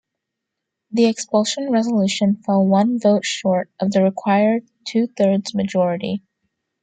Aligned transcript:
The 0.89 1.05
expulsion 1.05 1.69
resolution 1.71 2.37
fell 2.37 2.65
one 2.65 2.97
vote 2.97 3.23
short 3.23 3.69
of 3.79 3.91
the 3.91 4.01
required 4.01 4.63
two-thirds 4.87 5.53
majority. 5.53 6.23